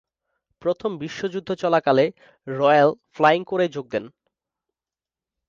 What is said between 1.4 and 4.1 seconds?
চলাকালে royal flying কোরে যোগ দেন।